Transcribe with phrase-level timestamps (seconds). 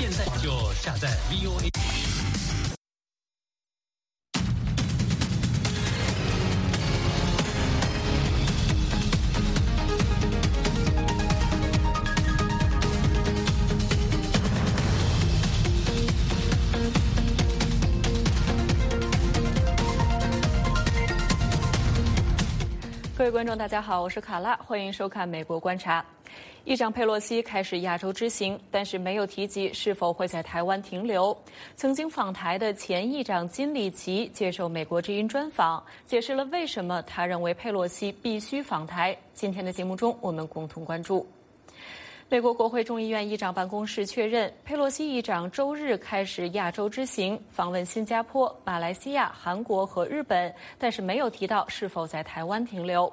[0.00, 1.68] 现在就下载 VOA。
[23.18, 26.00] 各位观众，大家好，我是卡拉，欢迎收看《美国观察》。
[26.64, 31.36] 议长佩洛西开始亚洲之行，但是没有提及是否会在台湾停留。
[31.74, 39.16] 曾经访台的前议长金里奇接受美国之音专访，解释了为什么他认为佩洛西必须访台。
[39.32, 41.26] 今天的节目中，我们共同关注。
[42.28, 53.12] 美国国会众议院议长办公室确认，佩洛西议长周日开始亚洲之行，访问新加坡、马来西亚、韩国和日本，但是没有提到是否在台湾停留。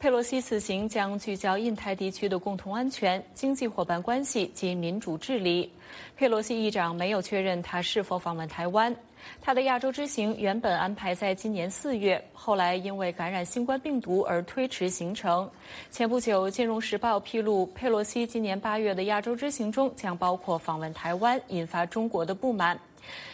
[0.00, 5.70] 佩洛西此行将聚焦印太地区的共同安全、经济伙伴关系及民主治理。
[6.16, 8.96] 佩洛西议长没有确认他是否访问台湾。
[9.42, 15.46] 他的亚洲之行原本安排在今年四月，后来因为感染新冠病毒而推迟行程。
[15.90, 22.80] 前不久，《金融时报》披露，佩洛西今年八月的亚洲之行中将包括访问台湾，引发中国的不满。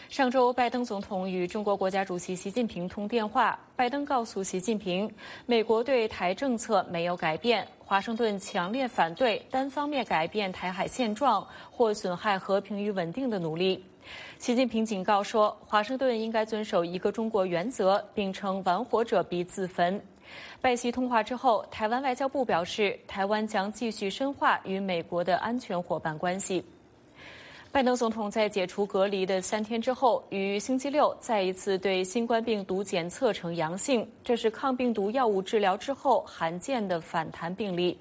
[0.09, 5.11] 上周，拜登总统与中国国家主席习近平通电话，拜登告诉习近平，
[5.45, 13.83] 美国对台政策没有改变，华盛顿强烈反对单方面改变台海现状或损害和平与稳定的努力。
[14.39, 20.01] 习近平警告说，华盛顿应该遵守一个中国原则，并称玩火者必自焚。
[20.61, 26.63] 拜习通话之后，台湾外交部表示，台湾将继续深化与美国的安全伙伴关系。
[27.71, 37.97] 拜登总统在解除隔离的三天之后，于星期六再一次对新冠病毒检测呈阳性，这是抗病毒药物治疗之后罕见的反弹病例。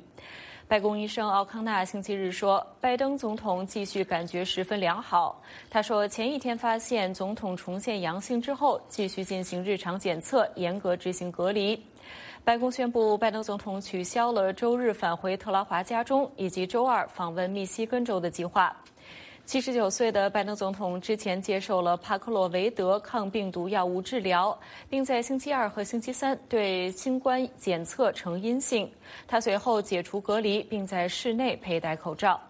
[0.69, 5.41] 白宫医生奥康纳星期日说，拜登总统继续感觉十分良好。
[5.69, 11.81] 他说，前一天发现总统重现阳性之后，继续进行日常检测，严格执行隔离。
[12.45, 18.75] 白宫宣布，拜登总统取消了周日返回特拉华家中以及周二访问密西根州的计划。
[19.47, 24.59] 七十九岁的拜登总统之前接受了帕克洛维德抗病毒药物治疗，
[24.91, 28.91] 并在星期二和星期三对新冠检测呈阴性。
[29.25, 32.41] 他随后解除隔离，并在室内佩戴口罩。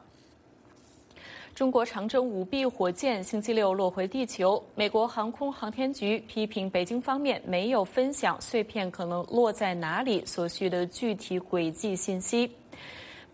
[1.54, 12.50] 中国长征五 B 火箭星期六落回地球，美国航空航天局批评北京方面没有分享碎片可能落在哪里所需的具体轨迹信息。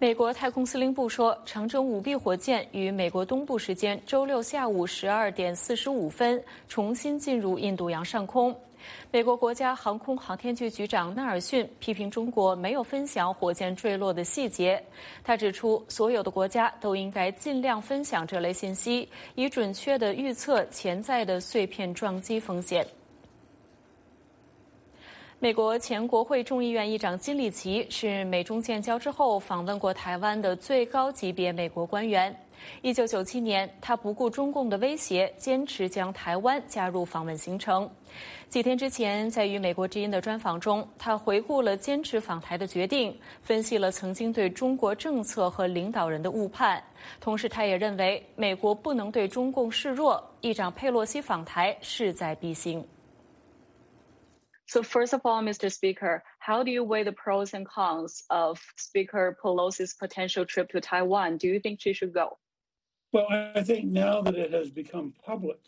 [0.02, 8.52] 美国太空司令部说，长征五 B 火箭于美国东部时间周六下午十二点四十五分重新进入印度洋上空。
[9.12, 14.82] 美国国家航空航天局局长纳尔逊批评中国没有分享火箭坠落的细节。
[15.22, 22.84] 他指出，所有的国家都应该尽量分享这类信息，以准确地预测潜在的碎片撞击风险。
[25.42, 32.32] 美国前国会众议院议长金里奇是美中建交之后访问过台湾的最高级别美国官员。
[32.80, 37.91] 一九九七年，他不顾中共的威胁，坚持将台湾加入访问行程。
[38.48, 46.80] 几天之前，在与美国之音的专访中，他回顾了坚持访台的决定，分析了曾经对中国政策和领导人的误判。
[47.20, 52.86] 同时，他也认为美国不能对中共示弱，议长佩洛西访台势在必行。
[54.72, 55.71] So first of all, Mr.
[55.71, 60.81] Speaker, how do you weigh the pros and cons of Speaker Pelosi's potential trip to
[60.81, 61.37] Taiwan?
[61.37, 62.38] Do you think she should go?
[63.12, 65.59] Well, I think now that it has become public,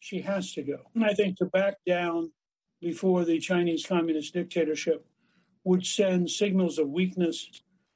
[0.00, 0.78] she has to go.
[0.96, 2.32] And I think to back down
[2.80, 5.06] before the Chinese communist dictatorship
[5.62, 7.48] would send signals of weakness,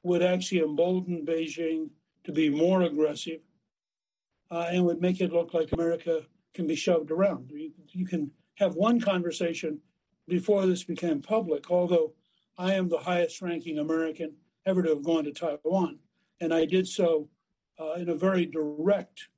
[0.03, 1.89] would actually embolden Beijing
[2.23, 3.41] to be more aggressive,
[4.49, 6.21] uh, and would make it look like America
[6.53, 7.51] can be shoved around.
[7.53, 9.81] You, you can have one conversation
[10.27, 12.13] before this became public, although
[12.57, 14.33] I am the highest ranking American
[14.65, 15.99] ever to have gone to Taiwan.
[16.41, 17.29] And I did so
[17.79, 19.29] uh, in a very direct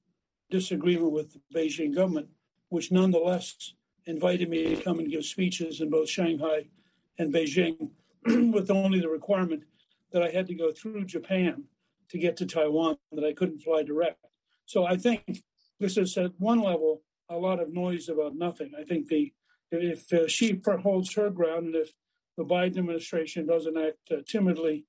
[0.50, 2.30] disagreement with the Beijing government,
[2.70, 3.74] which nonetheless
[4.06, 6.68] invited me to come and give speeches in both Shanghai
[7.20, 7.92] and Beijing,
[8.26, 9.64] with only the requirement
[10.12, 11.66] that I had to go through Japan
[12.10, 14.26] to get to Taiwan, that I couldn't fly direct.
[14.66, 15.44] So I think
[15.80, 18.72] this is at one level a lot of noise about nothing.
[18.78, 19.32] I think the
[19.72, 21.92] if uh, she holds her ground and if
[22.38, 24.86] the Biden administration doesn't act uh, timidly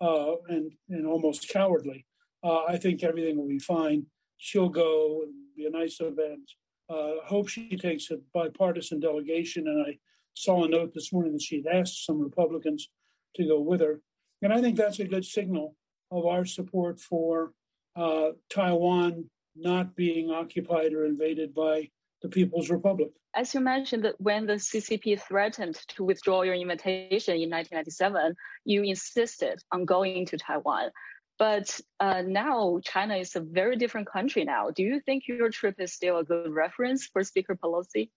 [0.00, 2.06] uh, and, and almost cowardly,
[2.44, 4.06] uh, I think everything will be fine.
[4.38, 5.24] She'll go,
[5.56, 6.50] be a nice event.
[6.88, 9.66] Uh, hope she takes a bipartisan delegation.
[9.66, 9.98] And I
[10.34, 12.90] saw a note this morning that she'd asked some Republicans
[13.36, 14.00] to go with her.
[14.42, 15.76] And I think that's a good signal
[16.10, 17.52] of our support for
[17.96, 21.90] uh, Taiwan not being occupied or invaded by
[22.22, 23.10] the People's Republic.
[23.34, 28.34] As you mentioned, that when the CCP threatened to withdraw your invitation in 1997,
[28.64, 30.90] you insisted on going to Taiwan.
[31.38, 34.70] But uh, now China is a very different country now.
[34.70, 38.10] Do you think your trip is still a good reference for Speaker Pelosi?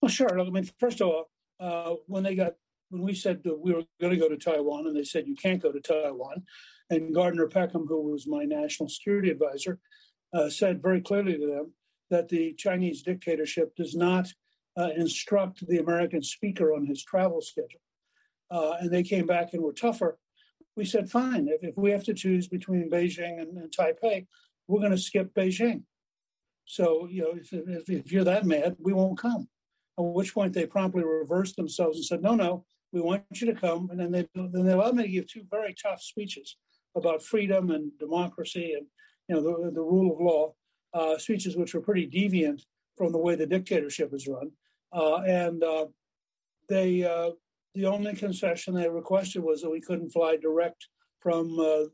[0.00, 0.38] Well, sure.
[0.38, 2.54] I mean, first of all, uh, when they got
[2.90, 5.34] when we said that we were going to go to Taiwan, and they said you
[5.34, 6.42] can't go to Taiwan,
[6.90, 9.78] and Gardner Peckham, who was my national security advisor,
[10.34, 11.72] uh, said very clearly to them
[12.12, 14.28] that the Chinese dictatorship does not
[14.78, 17.80] uh, instruct the American speaker on his travel schedule.
[18.50, 20.18] Uh, and they came back and were tougher.
[20.76, 24.26] We said, fine, if, if we have to choose between Beijing and, and Taipei,
[24.68, 25.84] we're going to skip Beijing.
[26.66, 29.48] So, you know, if, if, if, you're that mad, we won't come.
[29.98, 33.58] At which point they promptly reversed themselves and said, no, no, we want you to
[33.58, 33.88] come.
[33.90, 36.56] And then they, then they allowed me to give two very tough speeches
[36.94, 38.86] about freedom and democracy and,
[39.28, 40.54] you know, the, the rule of law
[40.94, 42.64] uh, speeches which were pretty deviant
[42.96, 44.50] from the way the dictatorship is run.
[44.92, 45.86] Uh, and uh,
[46.68, 47.30] they, uh,
[47.74, 50.88] the only concession they requested was that we couldn't fly direct
[51.20, 51.84] from uh,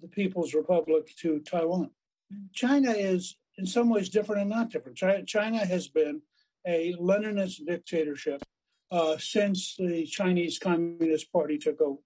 [0.00, 1.90] the People's Republic to Taiwan.
[2.52, 4.96] China is in some ways different and not different.
[5.26, 6.20] China, has been
[6.66, 8.42] a Leninist dictatorship
[8.90, 11.98] uh, since the Chinese Communist Party took over.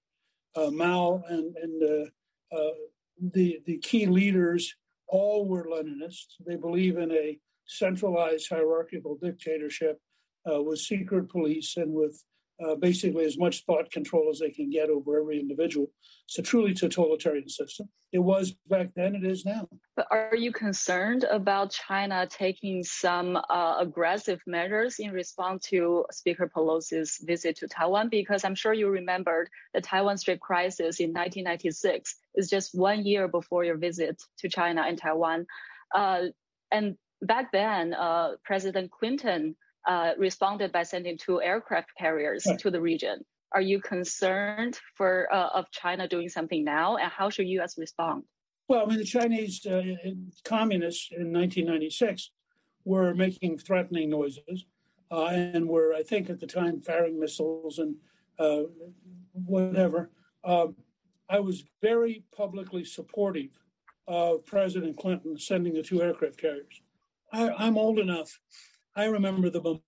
[0.73, 2.11] Mao and, and
[3.21, 4.75] the the key leaders
[5.09, 6.35] all were Leninists.
[6.47, 10.01] They believe in a centralized hierarchical dictatorship
[10.51, 12.23] uh, with secret police and with
[12.65, 15.91] uh, basically as much thought control as they can get over every individual.
[16.27, 17.89] It's a truly totalitarian system.
[18.13, 19.69] It was back then, it is now.
[19.97, 26.51] But are you concerned about China taking some uh, aggressive measures in response to Speaker
[26.55, 28.09] Pelosi's visit to Taiwan?
[28.09, 33.29] Because I'm sure you remembered the Taiwan Strait crisis in 1996 is just one year
[33.29, 35.47] before your visit to China and Taiwan.
[35.95, 36.27] Uh,
[36.71, 39.57] and back then, uh, President Clinton
[39.87, 43.25] uh, responded by sending two aircraft carriers to the region.
[43.53, 47.79] Are you concerned for uh, of China doing something now, and how should U.S.
[47.79, 48.25] respond?
[48.69, 49.81] Well, I mean, the Chinese uh,
[50.45, 52.31] communists in 1996
[52.85, 54.67] were making threatening noises,
[55.11, 57.97] uh, and were, I think, at the time firing missiles and
[58.39, 58.65] uh,
[59.33, 60.11] whatever.
[60.45, 60.77] Um,
[61.31, 63.59] I was very publicly supportive
[64.07, 66.83] of President Clinton sending the two aircraft carriers.
[67.33, 68.39] I, I'm old enough
[68.99, 69.79] I remember the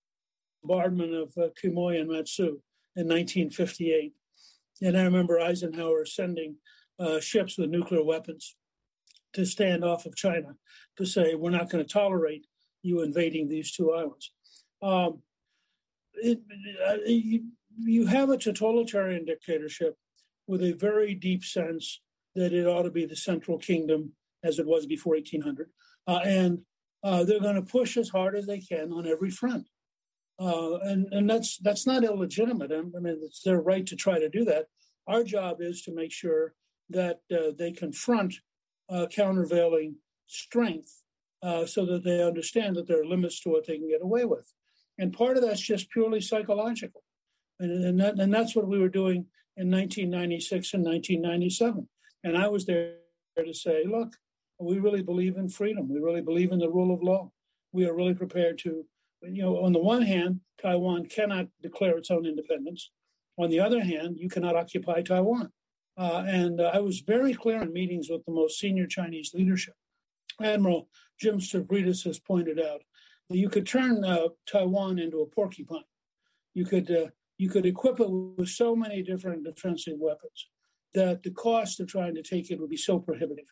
[0.63, 2.61] bombardment of uh, and Matsu
[2.95, 4.13] in 1958.
[4.81, 6.55] And I remember Eisenhower sending
[6.97, 8.55] uh, ships with nuclear weapons
[9.33, 10.55] to stand off of China
[10.95, 12.47] to say, we're not going to tolerate
[12.83, 14.31] you invading these two islands.
[14.81, 15.21] Um,
[16.13, 16.39] it,
[16.87, 17.47] uh, you,
[17.79, 19.97] you have a totalitarian dictatorship
[20.47, 21.99] with a very deep sense
[22.35, 25.69] that it ought to be the central kingdom as it was before 1800.
[26.07, 26.59] Uh, and
[27.03, 29.67] uh, they're going to push as hard as they can on every front.
[30.39, 32.71] Uh, and and that's that's not illegitimate.
[32.71, 34.65] I mean, it's their right to try to do that.
[35.07, 36.53] Our job is to make sure
[36.89, 38.35] that uh, they confront
[38.89, 41.03] uh, countervailing strength,
[41.43, 44.25] uh, so that they understand that there are limits to what they can get away
[44.25, 44.51] with.
[44.97, 47.03] And part of that's just purely psychological,
[47.59, 49.27] and and, that, and that's what we were doing
[49.57, 51.87] in 1996 and 1997.
[52.23, 52.95] And I was there
[53.37, 54.15] to say, look,
[54.61, 55.89] we really believe in freedom.
[55.89, 57.31] We really believe in the rule of law.
[57.71, 58.85] We are really prepared to,
[59.23, 62.91] you know, on the one hand, Taiwan cannot declare its own independence.
[63.37, 65.51] On the other hand, you cannot occupy Taiwan.
[65.97, 69.75] Uh, and uh, I was very clear in meetings with the most senior Chinese leadership.
[70.41, 70.87] Admiral
[71.19, 72.81] Jim Stavridis has pointed out
[73.29, 75.83] that you could turn uh, Taiwan into a porcupine.
[76.53, 77.07] You could uh,
[77.37, 80.47] you could equip it with so many different defensive weapons
[80.93, 83.45] that the cost of trying to take it would be so prohibitive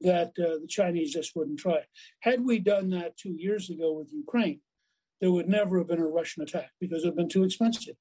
[0.00, 1.80] that uh, the Chinese just wouldn't try.
[2.20, 4.60] Had we done that two years ago with Ukraine,
[5.20, 7.96] there would never have been a Russian attack because it would have been too expensive.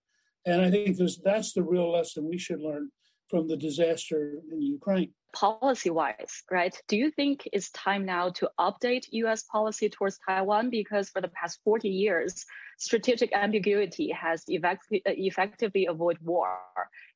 [0.45, 2.89] And I think that's the real lesson we should learn
[3.29, 5.11] from the disaster in Ukraine.
[5.33, 6.75] Policy wise, right?
[6.87, 10.69] Do you think it's time now to update US policy towards Taiwan?
[10.69, 12.45] Because for the past 40 years,
[12.77, 16.57] strategic ambiguity has effectively avoided war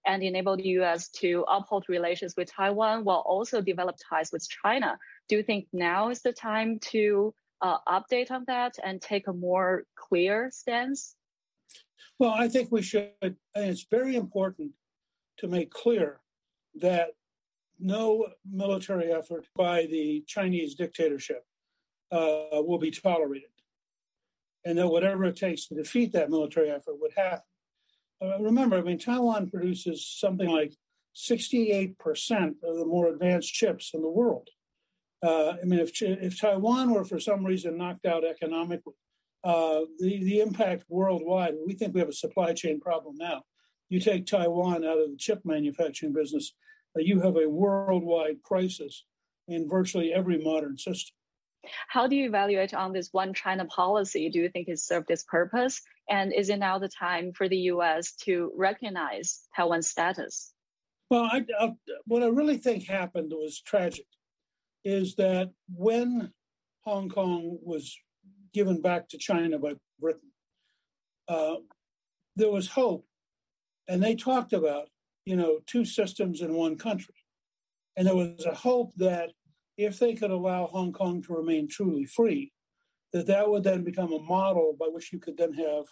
[0.05, 4.97] and enabled the US to uphold relations with Taiwan while also develop ties with China.
[5.29, 9.33] Do you think now is the time to uh, update on that and take a
[9.33, 11.15] more clear stance?
[12.19, 13.11] Well, I think we should.
[13.21, 14.71] And it's very important
[15.41, 16.21] to make clear
[16.75, 17.09] that
[17.79, 21.43] no military effort by the Chinese dictatorship
[22.11, 23.49] uh, will be tolerated.
[24.63, 27.41] And that whatever it takes to defeat that military effort would happen.
[28.21, 30.73] Uh, remember, I mean, Taiwan produces something like
[31.15, 31.95] 68%
[32.63, 34.49] of the more advanced chips in the world.
[35.23, 38.93] Uh, I mean, if if Taiwan were for some reason knocked out economically,
[39.43, 41.55] uh, the the impact worldwide.
[41.65, 43.43] We think we have a supply chain problem now.
[43.91, 46.53] You take Taiwan out of the chip manufacturing business,
[46.97, 49.03] uh, you have a worldwide crisis
[49.49, 51.13] in virtually every modern system.
[51.89, 54.29] How do you evaluate on this one China policy?
[54.29, 55.81] Do you think it served its purpose?
[56.09, 60.53] And is it now the time for the US to recognize Taiwan's status?
[61.09, 61.73] Well, I, I,
[62.05, 64.05] what I really think happened was tragic
[64.85, 66.31] is that when
[66.85, 67.93] Hong Kong was
[68.53, 70.31] given back to China by Britain,
[71.27, 71.55] uh,
[72.37, 73.05] there was hope.
[73.91, 74.87] And they talked about,
[75.25, 77.13] you know, two systems in one country.
[77.97, 79.31] And there was a hope that
[79.77, 82.53] if they could allow Hong Kong to remain truly free,
[83.11, 85.87] that that would then become a model by which you could then have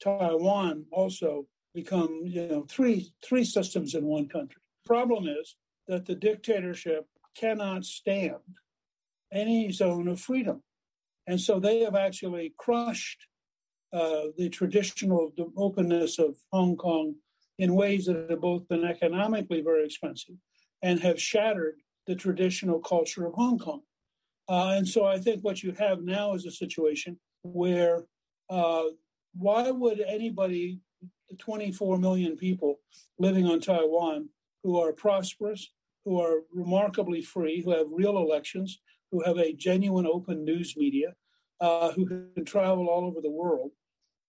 [0.00, 4.62] Taiwan also become, you know, three three systems in one country.
[4.86, 5.56] Problem is
[5.88, 7.04] that the dictatorship
[7.36, 8.36] cannot stand
[9.32, 10.62] any zone of freedom,
[11.26, 13.26] and so they have actually crushed
[13.92, 17.16] uh, the traditional openness of Hong Kong
[17.58, 20.34] in ways that have both been economically very expensive
[20.82, 23.82] and have shattered the traditional culture of Hong Kong.
[24.48, 28.04] Uh, and so I think what you have now is a situation where
[28.50, 28.84] uh,
[29.36, 30.80] why would anybody,
[31.38, 32.80] 24 million people
[33.18, 34.28] living on Taiwan
[34.62, 35.72] who are prosperous,
[36.04, 38.80] who are remarkably free, who have real elections,
[39.10, 41.14] who have a genuine open news media,
[41.60, 43.70] uh, who can travel all over the world,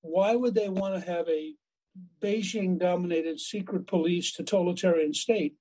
[0.02, 1.54] why would they want to have a
[2.22, 5.56] Beijing dominated secret police totalitarian state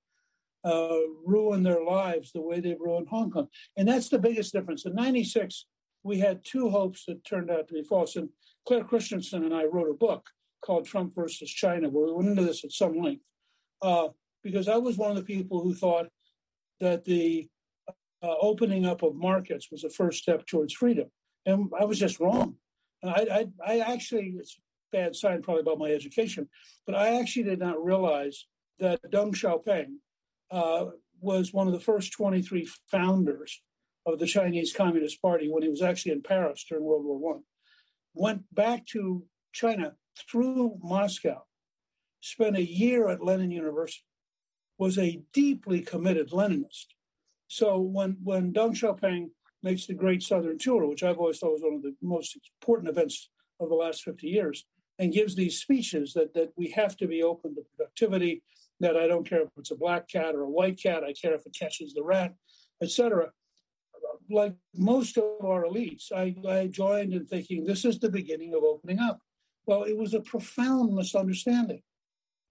[0.65, 3.47] uh, ruin their lives the way they've ruined Hong Kong.
[3.77, 4.85] And that's the biggest difference.
[4.85, 5.65] In 96,
[6.03, 8.15] we had two hopes that turned out to be false.
[8.15, 8.29] And
[8.67, 10.27] Claire Christensen and I wrote a book
[10.65, 13.23] called Trump versus China, where we went into this at some length.
[13.81, 14.09] Uh,
[14.43, 16.07] because I was one of the people who thought
[16.79, 17.47] that the
[18.23, 21.09] uh, opening up of markets was a first step towards freedom.
[21.45, 22.55] And I was just wrong.
[23.03, 24.59] I, I, I actually, it's
[24.95, 26.47] bad sign probably about my education,
[26.85, 28.45] but I actually did not realize
[28.79, 29.95] that Deng Xiaoping,
[30.51, 33.61] uh, was one of the first 23 founders
[34.05, 37.43] of the Chinese Communist Party when he was actually in Paris during World War One.
[38.13, 39.95] Went back to China
[40.29, 41.45] through Moscow,
[42.21, 44.05] spent a year at Lenin University,
[44.77, 46.87] was a deeply committed Leninist.
[47.47, 49.29] So when when Deng Xiaoping
[49.63, 52.89] makes the Great Southern Tour, which I've always thought was one of the most important
[52.89, 54.65] events of the last 50 years,
[54.99, 58.43] and gives these speeches that that we have to be open to productivity,
[58.79, 61.33] that I don't care if it's a black cat or a white cat, I care
[61.33, 62.33] if it catches the rat,
[62.81, 63.31] etc.
[64.29, 68.63] Like most of our elites, I, I joined in thinking this is the beginning of
[68.63, 69.19] opening up.
[69.65, 71.81] Well, it was a profound misunderstanding.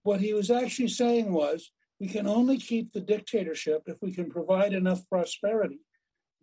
[0.03, 4.29] What he was actually saying was we can only keep the dictatorship if we can
[4.29, 5.79] provide enough prosperity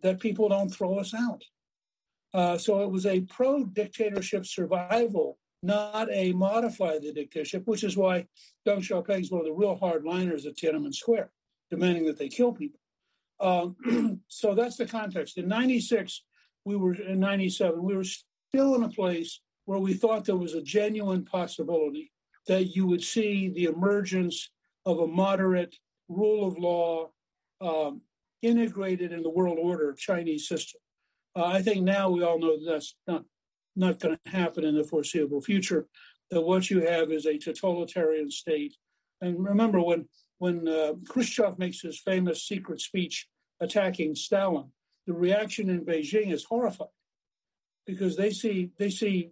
[0.01, 1.43] that people don't throw us out.
[2.33, 7.95] Uh, so it was a pro dictatorship survival not a modify the dictatorship, which is
[7.95, 8.27] why
[8.67, 11.31] Deng Xiaoping is one of the real hardliners at Tiananmen Square,
[11.71, 12.79] demanding that they kill people.
[13.39, 15.37] Um, so that's the context.
[15.37, 16.23] In 96,
[16.65, 20.53] we were in 97, we were still in a place where we thought there was
[20.53, 22.11] a genuine possibility
[22.47, 24.51] that you would see the emergence
[24.85, 25.75] of a moderate
[26.09, 27.09] rule of law
[27.61, 28.01] um,
[28.41, 30.81] integrated in the world order Chinese system.
[31.35, 33.23] Uh, I think now we all know that that's not
[33.75, 35.87] not going to happen in the foreseeable future.
[36.31, 38.75] That what you have is a totalitarian state.
[39.21, 40.07] And remember, when
[40.39, 43.27] when uh, Khrushchev makes his famous secret speech
[43.61, 44.71] attacking Stalin,
[45.05, 46.87] the reaction in Beijing is horrified
[47.85, 49.31] because they see they see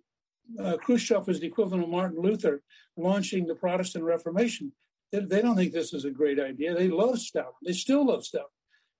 [0.59, 2.61] uh, Khrushchev as the equivalent of Martin Luther
[2.97, 4.71] launching the Protestant Reformation.
[5.11, 6.73] They, they, don't think this is a great idea.
[6.73, 7.53] They love Stalin.
[7.65, 8.47] They still love Stalin.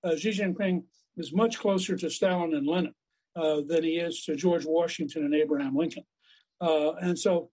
[0.04, 0.84] Uh, Xi Jinping
[1.16, 2.94] is much closer to Stalin and Lenin
[3.34, 6.04] than he is to George Washington and Abraham Lincoln.
[6.60, 7.50] Uh, and so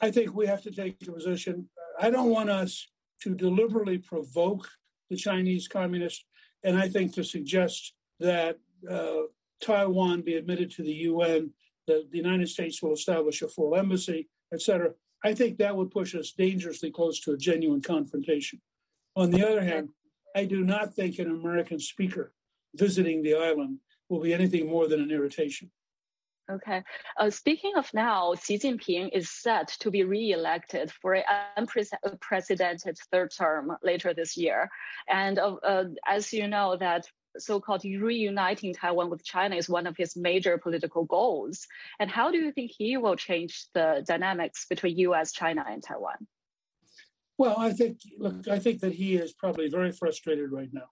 [0.00, 1.68] I think we have to take a position.
[1.98, 2.88] I don't want us
[3.22, 4.68] to deliberately provoke
[5.08, 6.24] the Chinese communists,
[6.64, 8.58] and I think to suggest that
[8.90, 9.22] uh,
[9.60, 11.50] Taiwan be admitted to the UN,
[11.86, 14.92] that the United States will establish a full embassy, et cetera.
[15.24, 18.60] I think that would push us dangerously close to a genuine confrontation.
[19.16, 19.90] On the other hand,
[20.34, 22.32] I do not think an American speaker
[22.74, 23.78] visiting the island
[24.10, 25.70] will be anything more than an irritation.
[26.50, 26.82] Okay.
[27.16, 31.24] Uh, speaking of now, Xi Jinping is set to be re-elected for an
[31.56, 34.68] unprecedented third term later this year.
[35.08, 37.06] And uh, uh, as you know, that
[37.38, 41.68] so-called reuniting Taiwan with China is one of his major political goals.
[42.00, 46.26] And how do you think he will change the dynamics between U.S., China, and Taiwan?
[47.38, 50.88] Well, I think look, I think that he is probably very frustrated right now.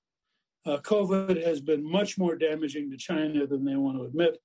[0.68, 4.36] Uh, COVID has been much more damaging to China than they want to admit.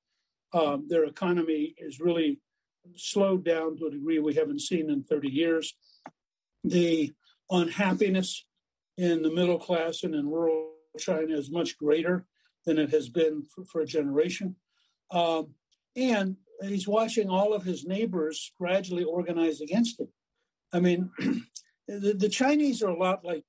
[0.53, 2.39] Um, their economy is really
[2.95, 5.75] slowed down to a degree we haven't seen in 30 years.
[6.63, 7.11] The
[7.51, 8.45] unhappiness
[8.97, 12.25] in the middle class and in rural China is much greater
[12.65, 14.55] than it has been for, for a generation.
[15.11, 15.55] Um,
[15.97, 20.07] and he's watching all of his neighbors gradually organize against him.
[20.71, 21.11] I mean,
[21.89, 23.43] the, the Chinese are a lot like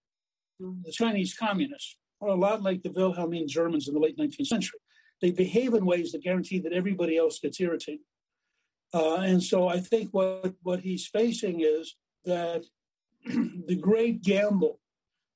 [0.58, 4.80] the Chinese communists, are a lot like the Wilhelmine Germans in the late 19th century.
[5.20, 8.00] They behave in ways that guarantee that everybody else gets irritated.
[8.92, 12.64] Uh, and so I think what, what he's facing is that
[13.24, 14.80] the great gamble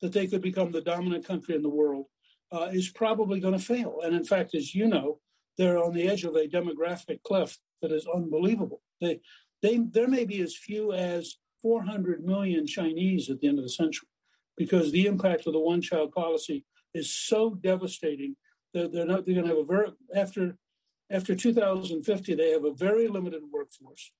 [0.01, 2.07] that they could become the dominant country in the world
[2.53, 4.01] uh, is probably going to fail.
[4.05, 5.19] And in fact, as you know,
[5.57, 8.81] they're on the edge of a demographic cliff that is unbelievable.
[9.01, 9.21] They,
[9.63, 13.71] they, there may be as few as 400 million Chinese at the end of the
[13.71, 14.09] century
[14.57, 16.65] because the impact of the one child policy
[16.95, 18.37] is so devastating
[18.75, 20.57] that they're not, they're going to have a very, after,
[21.11, 24.13] after 2050, they have a very limited workforce.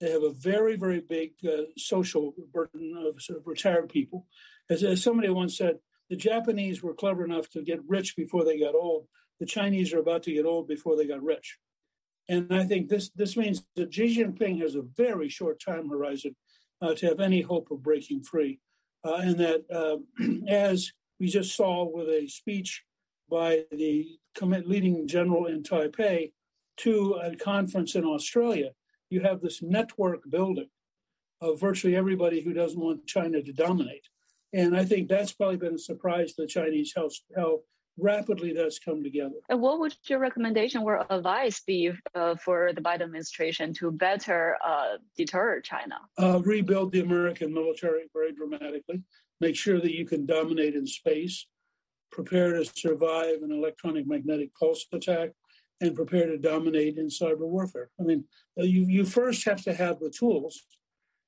[0.00, 4.26] They have a very, very big uh, social burden of, sort of retired people.
[4.68, 5.76] As, as somebody once said,
[6.08, 9.06] the Japanese were clever enough to get rich before they got old.
[9.38, 11.58] The Chinese are about to get old before they got rich.
[12.28, 16.36] And I think this, this means that Xi Jinping has a very short time horizon
[16.80, 18.60] uh, to have any hope of breaking free.
[19.04, 19.96] Uh, and that, uh,
[20.48, 22.82] as we just saw with a speech
[23.30, 26.32] by the leading general in Taipei
[26.78, 28.70] to a conference in Australia,
[29.10, 30.70] you have this network building
[31.42, 34.08] of virtually everybody who doesn't want China to dominate.
[34.52, 37.60] And I think that's probably been a surprise to the Chinese how, how
[38.00, 39.34] rapidly that's come together.
[39.48, 44.56] And what would your recommendation or advice be uh, for the Biden administration to better
[44.66, 45.96] uh, deter China?
[46.18, 49.02] Uh, rebuild the American military very dramatically,
[49.40, 51.46] make sure that you can dominate in space,
[52.10, 55.30] prepare to survive an electronic magnetic pulse attack,
[55.80, 57.90] and prepare to dominate in cyber warfare.
[57.98, 58.24] I mean,
[58.58, 60.62] uh, you, you first have to have the tools.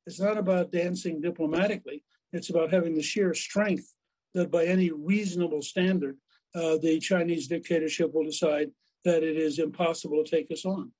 [0.06, 3.94] It's not about dancing diplomatically, it's about having the sheer strength
[4.34, 6.16] that, by any reasonable standard,
[6.54, 8.70] uh, the Chinese dictatorship will decide
[9.04, 10.92] that it is impossible to take us on.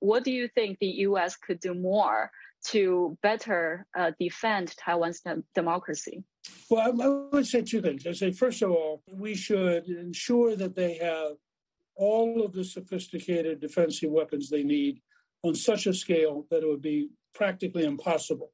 [0.00, 1.36] What do you think the U.S.
[1.36, 2.30] could do more
[2.66, 6.22] to better uh, defend Taiwan's de- democracy?
[6.70, 8.06] Well, I, I, would say two things.
[8.06, 11.32] I say, first of all, we should ensure that they have
[11.96, 15.00] all of the sophisticated defensive weapons they need
[15.42, 18.52] on such a scale that it would be practically impossible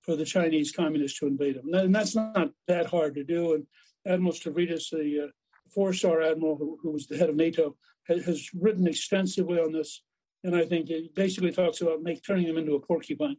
[0.00, 1.72] for the Chinese communists to invade them.
[1.74, 3.54] And that's not that hard to do.
[3.54, 3.66] And
[4.06, 5.30] Admiral Stavridis, the uh,
[5.72, 7.76] four-star admiral who, who, was the head of NATO,
[8.08, 10.02] has, has, written extensively on this.
[10.44, 13.36] And I think it basically talks about make, turning them into a porcupine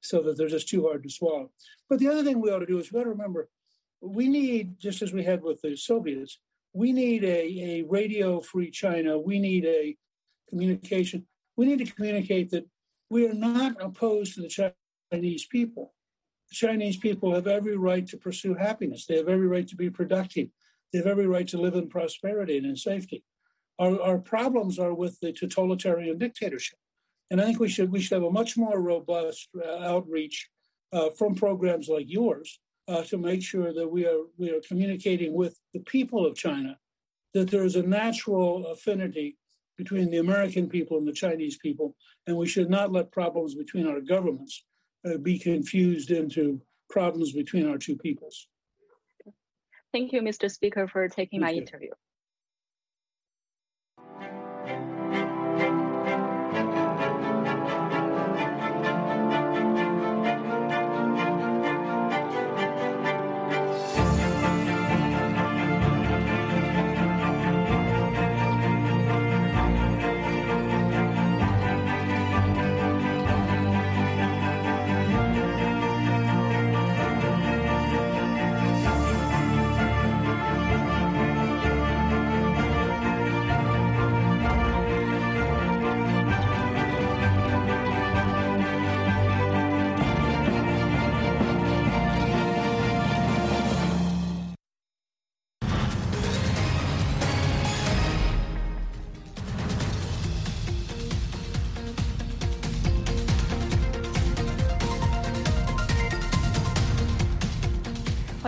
[0.00, 1.50] so that they're just too hard to swallow.
[1.88, 3.48] But the other thing we ought to do is we got to remember
[4.02, 6.38] we need, just as we had with the Soviets,
[6.72, 9.18] we need a, a radio free China.
[9.18, 9.96] We need a
[10.48, 11.26] communication.
[11.56, 12.66] We need to communicate that
[13.10, 14.72] we are not opposed to the
[15.12, 15.94] Chinese people.
[16.48, 19.06] The Chinese people have every right to pursue happiness.
[19.06, 20.48] They have every right to be productive.
[20.92, 23.24] They have every right to live in prosperity and in safety.
[23.78, 26.78] Our, our problems are with the totalitarian dictatorship.
[27.30, 30.50] And I think we should we should have a much more robust uh, outreach
[30.92, 35.32] uh, from programs like yours uh, to make sure that we are we are communicating
[35.32, 36.78] with the people of China
[37.32, 39.38] that there is a natural affinity
[39.78, 43.86] between the American people and the Chinese people, and we should not let problems between
[43.86, 44.64] our governments
[45.06, 48.48] uh, be confused into problems between our two peoples.
[49.92, 50.50] Thank you, Mr.
[50.50, 51.62] Speaker, for taking Thank my you.
[51.62, 51.90] interview.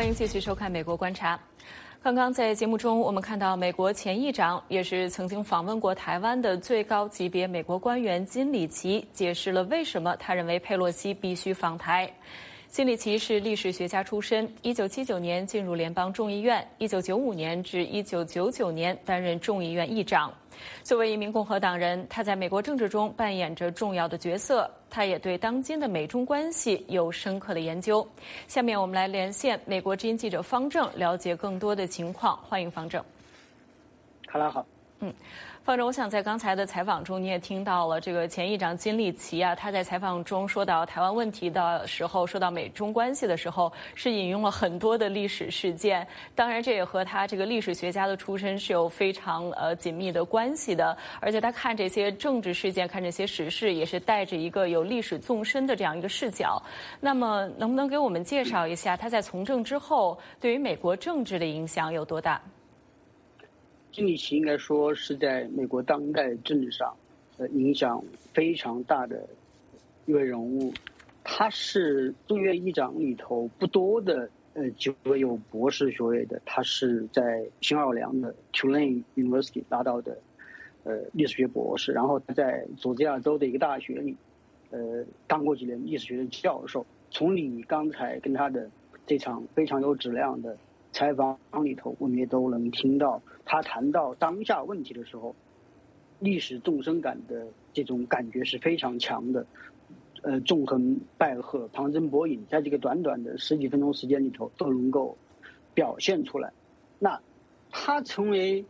[0.04, 1.34] 欢迎继续收看《美国观察》。
[2.02, 12.12] 刚刚在节目中，我们看到美国前议长，也是曾经访问过台湾的最高级别美国官员金里奇，解释了为什么他认为佩洛西必须访台。
[12.74, 20.34] 金里奇是历史学家出身，一九七九年进入联邦众议院，一九九五年至一九九九年担任众议院议长。
[20.82, 24.68] 作为一名共和党人，他在美国政治中扮演着重要的角色。
[24.90, 28.04] 他也对当今的美中关系有深刻的研究。
[28.48, 32.36] 下面我们来连线美国之音记者方正，了解更多的情况。
[32.38, 33.00] 欢迎方正。
[34.26, 34.66] 哈拉，好。
[34.98, 35.14] 嗯。
[35.64, 46.06] 方舟，我想在刚才的采访中，你也听到了这个前议长金立奇啊，他在采访中说到台湾问题的时候，说到美中关系的时候，是引用了很多的历史事件。
[46.34, 50.94] 当然，这也和他这个历史学家的出身是有非常呃紧密的关系的。
[51.18, 56.62] 而且他看这些政治事件，看这些时事，也是带着一个有历史纵深的这样一个视角。
[57.00, 62.38] 那么，能不能给我们介绍一下他在从政之后对于美国政治的影响有多大？
[63.94, 66.96] 金立奇应该说是在美国当代政治上，
[67.38, 68.02] 呃，影响
[68.32, 69.24] 非常大的
[70.04, 70.74] 一位人物。
[71.22, 76.42] 他是众院议长里头不多的呃几位有博士学位的。
[76.44, 80.18] 他是在新奥尔良的 Tulane University 拿到的
[80.82, 84.16] 呃历史学博士，然后他在佐治亚州的一个大学里
[84.70, 86.84] 呃当过几年历史学的教授。
[87.12, 88.68] 从你刚才跟他的
[89.06, 90.56] 这场非常有质量的。
[90.92, 95.34] 采访里头，我们也都能听到他谈到当下问题的时候，
[96.18, 99.46] 历史纵深感的这种感觉是非常强的。
[100.22, 105.18] 呃，纵横捭阖、旁征博引，在这个短短的十几分钟时间里头都能够
[105.74, 106.50] 表现出来。
[106.98, 107.20] 那
[107.70, 108.64] 他成为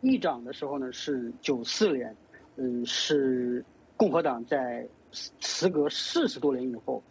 [0.00, 2.16] 议长的时候呢，是九四年，
[2.56, 3.62] 嗯，是
[3.98, 7.02] 共和党在时隔四十多年以后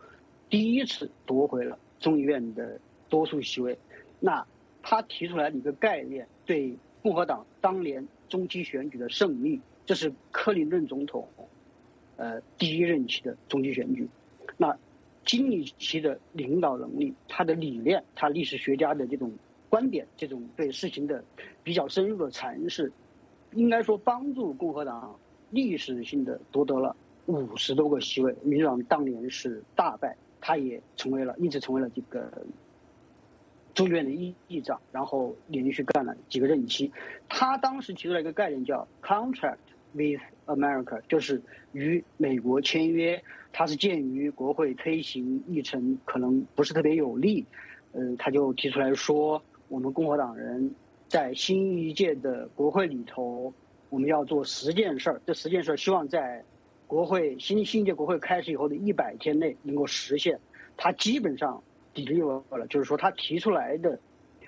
[0.50, 3.78] 第一次夺回了众议院的多数席位。
[4.20, 4.44] 那
[4.90, 11.28] 他提出来的一个概念，对共和党当年中期选举的胜利，这是克林顿总统，
[12.16, 14.08] 呃，第一任期的中期选举。
[14.56, 14.78] 那
[15.26, 19.30] 金里奇的领导能力，他的理念，他历史学家的这种
[19.68, 21.22] 观点，这种对事情的
[21.64, 22.90] 比较深入的阐释，
[23.52, 25.20] 应该说帮助共和党
[25.50, 26.96] 历史性的夺得了
[27.26, 28.34] 五十多个席位。
[28.42, 32.32] 民主党当年是大败，他也成为了，一直成为了这个。
[33.78, 36.92] 众院的议议长，然后连续干了几个任期。
[37.30, 39.58] 他当时提出了一个概念叫 “contract
[39.94, 41.40] with America”，就是
[41.74, 43.24] 与美国签约。
[43.54, 47.46] 他是鉴于国会推行议程可能不是特别有利，
[47.92, 50.74] 呃，他就提出来说，我们共和党人
[51.08, 53.54] 在新一届的国会里头，
[53.92, 55.22] 我们要做十件事儿。
[55.24, 56.44] 这十件事儿希望在
[56.88, 60.40] 国会新新一届国会开始以后的一百天内能够实现。
[60.76, 61.62] 他基本上。
[62.06, 64.00] Deliver 了，就是说他提出来的，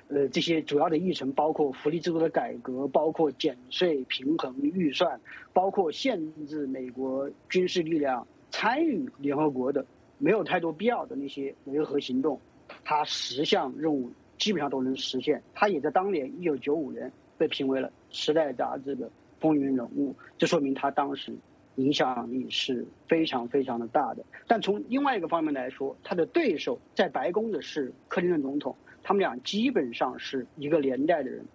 [0.08, 5.20] 呃，这些主要的议程包括福利制度的改革，包括减税、平衡预算，
[5.54, 9.86] 包括限制美国军事力量参与联合国的
[10.18, 12.40] 没有太多必要的那些维和行动，
[12.84, 15.42] 他十项任务基本上都能实现。
[15.54, 19.10] 他也在当年一九九五年被评为了《时代》杂志的
[19.40, 21.34] 风云人物，这说明他当时。
[21.80, 31.46] 影响力是非常非常的大的，但从另外一个方面来说，他的对手在白宫的是克林顿总统，他们俩基本上是一个年代的人。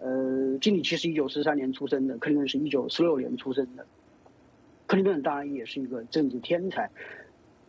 [0.00, 3.86] 呃，金里奇是一九四三年出生的，克林顿是一九四六年出生的。
[4.86, 6.90] 克林顿当然也是一个政治天才。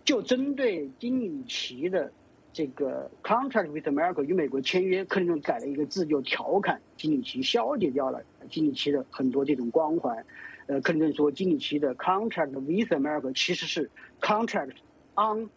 [0.04, 2.12] 就针对金里奇的
[2.52, 10.26] 这个 contract with America 与美国签约，克林顿改了一个字，就调侃金里奇，消解掉了金里奇的很多这种光环。
[10.72, 14.76] 呃，克林顿说，金里奇的 contract with America 其实是 contract
[15.16, 15.50] on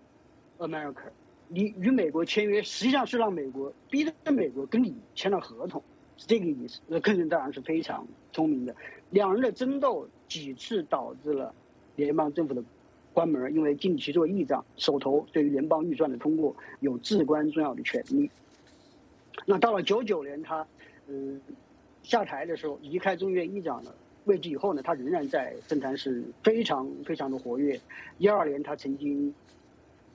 [0.58, 1.04] America，
[1.46, 5.80] 你与美国签约，实际上是让美国逼着美国跟你签了合同，
[6.16, 6.80] 是这个意思。
[6.88, 8.74] 那克林顿当然是非常聪明的，
[9.10, 11.54] 两人的争斗几次导致了
[11.94, 12.64] 联邦政府的
[13.12, 18.28] 关门，因为金里奇作为议长，手头对于联邦预算的通过有至关重要的权利。
[19.46, 20.66] 那到了九九年，他
[21.06, 21.40] 嗯
[22.02, 23.94] 下台的时候，离开众议院议长了。
[24.24, 27.78] 位置以后呢，他仍然在政坛是非常非常的活跃。
[28.18, 29.34] 一二年，他曾经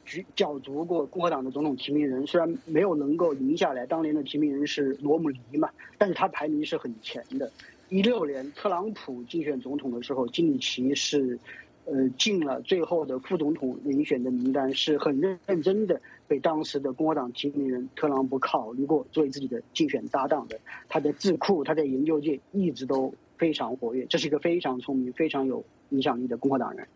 [0.04, 7.52] 举角逐过共和党的总统提名人，虽然没有能够赢下来，当年的提名人是罗姆尼嘛，但是他排名是很前的。
[7.90, 11.38] 一六年，特朗普竞选总统的时候，金里奇是
[11.86, 20.60] 呃进了最后的副总统遴选的名单，是很认认真的被当时的共和党提名人特朗普考虑过作为自己的竞选搭档的。
[20.88, 23.14] 他的智库，他在研究界一直都。
[23.40, 26.88] 非常活跃，这是一个非常聪明、非常有影响力的共和党人。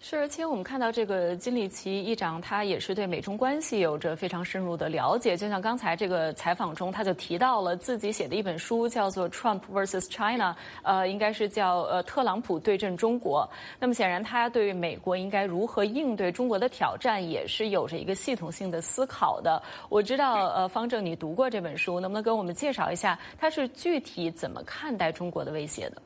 [0.00, 5.36] 是，而且我们看到这个金里奇议长，他也是对美中关系有着非常深入的了解。
[5.36, 13.48] 就像刚才这个采访中，他就提到了自己写的一本书，叫做《Trump vs China》，呃，应该是叫呃特朗普对阵中国。
[13.80, 19.60] 那么显然，他对于美国应该如何应对中国的挑战，也是有着一个系统性的思考的。
[19.88, 26.02] 我知道，呃，方正你读过这本书，能不能跟我们介绍一下，他是具体怎么看待中国的威胁的？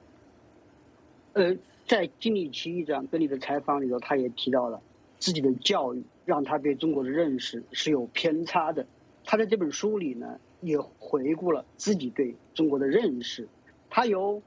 [1.35, 1.57] 呃。
[1.87, 4.81] 在金里奇议长跟你的采访里头，他也提到了
[5.19, 8.87] 自己的教育让他对中国的认识是有偏差的。
[9.25, 13.49] 他在这本书里呢，也回顾了自己对中国的认识。
[13.91, 14.43] 他由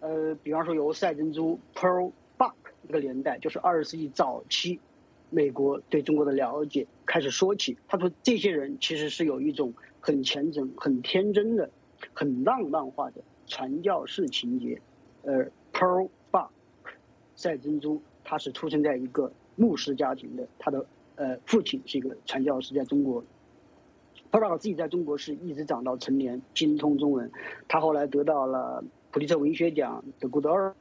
[0.00, 4.78] 呃，比方说由赛珍珠 Pearl Buck 那个年代，就是二十世纪早期
[5.30, 7.78] 美国对中国的了解开始说起。
[7.88, 11.70] 他说，这些人其实是有一种很虔诚、很天真的、
[12.12, 14.80] 很浪漫化的传教士情节。
[15.22, 16.08] 呃，Pearl。
[17.36, 23.24] 赛珍珠，他是出生在一个牧师家庭的，他的呃父亲是一个传教士，在中国。
[24.30, 27.30] 他说自己在中国是一直长到成年，精通中文。
[27.68, 30.74] 他后来得到了普利策文学奖得过的二，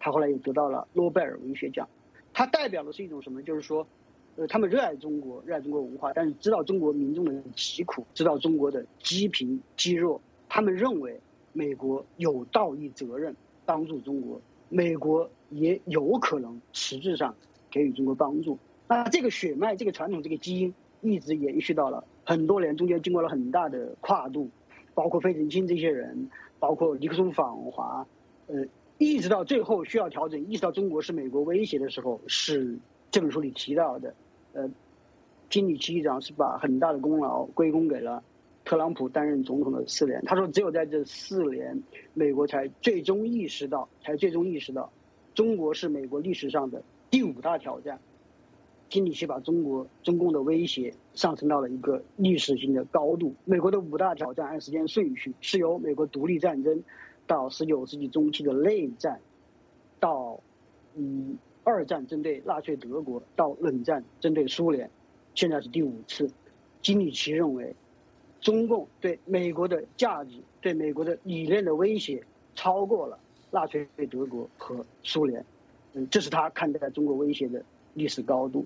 [0.00, 1.88] 他后来又得到了诺贝尔文学奖。
[2.32, 3.40] 他代表的是一种什么？
[3.42, 3.86] 就是说，
[4.34, 10.20] 呃，他们热爱中国，热爱中国文化，但是知道中国民众的疾苦，知道中国的积贫积弱。
[10.48, 11.20] 他们认为
[11.52, 14.40] 美国有道义责任帮助中国。
[14.68, 17.34] 美国也有可能实质上
[17.70, 18.58] 给予中国帮助。
[18.88, 24.50] 那这个血脉、这个传统、这个基因一直延续到了很多年，中间经过了很大的跨度，
[24.94, 28.06] 包括费正清这些人，包括尼克松访华，
[28.46, 28.66] 呃，
[28.98, 32.78] 一直到最后需要调整，意识到中国是美国威胁的时候，是
[33.10, 34.14] 这本书里提到的。
[34.52, 34.68] 呃，
[35.48, 38.22] 金里奇议长是把很大的功劳归功给了。
[38.64, 41.82] 特朗普担任总统的四年，他说只有在这四年，
[42.14, 44.92] 美国才最终意识到，才最终意识到，
[45.34, 47.98] 中国是美国历史上的第五大挑战。
[48.88, 53.34] 金里奇把中国中共的威胁上升到了一个历史性的高度。
[53.44, 56.82] 美国的五大挑战按时间顺序是由美国独立战争，
[57.26, 59.20] 到十九世纪中期的内战，
[59.98, 60.40] 到
[60.94, 64.90] 嗯二战针对纳粹德国，到冷战针对苏联，
[65.34, 66.30] 现在是第五次。
[66.82, 67.74] 金里奇认为。
[68.42, 72.24] 中共对美国的价值、对美国的理念的威胁，
[72.56, 73.16] 超过了
[73.52, 75.44] 纳粹对德国和苏联，
[75.92, 77.62] 嗯，这是他看待中国威胁的
[77.94, 78.64] 历史高度。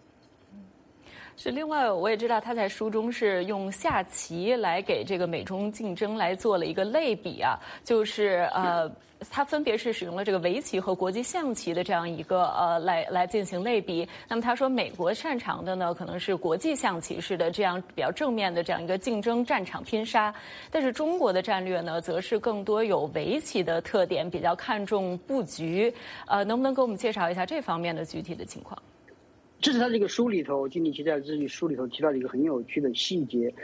[1.38, 8.90] 是，另外我也知道他在书中是用下棋来给这个美中竞争来做了一个类比啊，就是呃，
[9.28, 14.08] 他分别是使用了这个围棋和国际象棋的这样一个呃来来进行类比。
[14.26, 20.34] 那么他说，美国擅长的呢可能是国际象棋式的这样比较正面的这样一个竞争战场拼杀，
[20.70, 25.92] 但是中国的战略呢则是更多有围棋的特点，比较看重布局。
[26.26, 28.80] 呃，能不能给我们介绍一下这方面的具体的情况？
[29.60, 33.54] 这是他这个书里头，金立奇在自己书里头提到的一个很有趣的细节。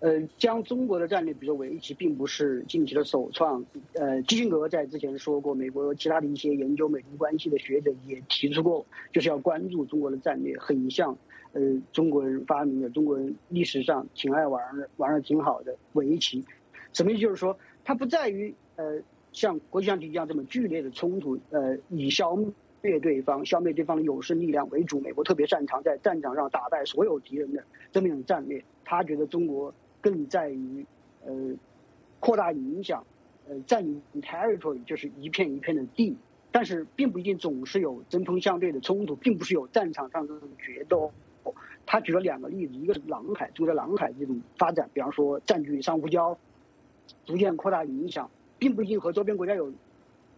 [0.00, 3.64] 呃，将中国的战略，比如说围棋，并不是金立奇的首创。
[3.94, 11.16] 呃，基辛格在之前说过，美国其他的一些研究美中关系的学者也提出过，就是要关注中国的战略，很像
[11.52, 11.60] 呃
[11.92, 16.44] 中国人发明的、中国人历史上挺爱玩的、玩的挺好的围棋。
[16.92, 17.22] 什么意思？
[17.22, 19.00] 就是说，它不在于呃
[19.32, 22.36] 像国际象棋一样这么剧烈的冲突，呃，以消
[22.84, 23.00] 灭。
[23.00, 28.62] 对方、消灭对方的有生力量为主，美国特别擅长在战场上打败所有敌人的这么一种战略。
[28.84, 30.86] 他觉得中国更在于
[31.26, 31.32] 呃
[32.20, 33.04] 扩大影响，
[33.48, 36.16] 呃占领 territory 就是一片一片的地，
[36.52, 41.10] 但是并不一定总是有针锋相对的冲突，并不是有战场上这种决斗。
[41.84, 46.36] 他举了两个例子，一个是南海，就在南海这种发展，比方说占据珊瑚礁，
[47.26, 49.72] 逐渐扩大影响，并不一定和周边国家有。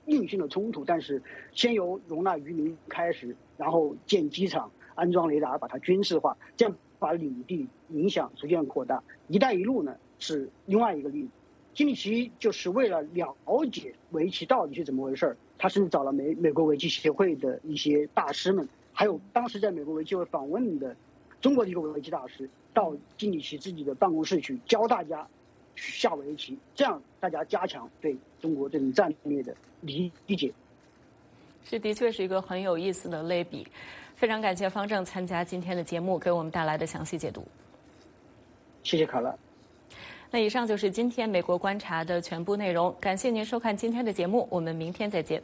[0.07, 9.03] 硬性的冲突，但是先由容纳渔民开始，然后建机场、安装雷达，把它军事化，这样把领地影响逐渐扩大。
[9.29, 11.29] 一带一路呢是另外一个例子。
[11.75, 13.37] 金里奇就是为了了
[13.71, 20.97] 解围棋到底是怎么回事儿，他甚至找了美美国围棋协会的一些大师们，还有当时在美国围棋会访问的
[21.41, 25.27] 中国的一个围棋大师，到金里奇自己的办公室去教大家。
[25.79, 30.53] 下围棋，这样大家加强对中国这种战略的理理解。
[31.65, 33.67] 这的确是一个很有意思的类比。
[34.15, 37.45] 非常感谢方正参加今天的节目，给我们带来的详细解读。
[38.85, 39.37] 谢谢卡乐。
[40.31, 42.95] 那以上就是今天美国观察的全部内容。
[43.01, 45.43] 感谢您收看今天的节目，我们明天再见。